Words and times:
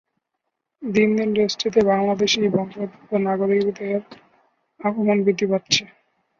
দিন 0.83 1.09
দিন 1.17 1.29
দেশটিতে 1.35 1.79
বাংলাদেশী 1.91 2.39
বংশোদ্ভূত 2.47 3.11
নাগরিকদের 3.27 3.99
আগমন 4.79 5.17
বৃদ্ধি 5.25 5.45
পাচ্ছে। 5.51 5.83